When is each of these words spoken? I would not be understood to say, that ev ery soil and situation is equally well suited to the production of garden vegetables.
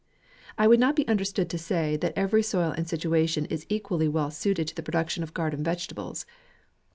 I 0.57 0.65
would 0.67 0.79
not 0.79 0.95
be 0.95 1.07
understood 1.07 1.47
to 1.51 1.59
say, 1.59 1.95
that 1.95 2.17
ev 2.17 2.33
ery 2.33 2.41
soil 2.41 2.71
and 2.71 2.89
situation 2.89 3.45
is 3.51 3.67
equally 3.69 4.07
well 4.07 4.31
suited 4.31 4.67
to 4.69 4.75
the 4.75 4.81
production 4.81 5.21
of 5.21 5.35
garden 5.35 5.63
vegetables. 5.63 6.25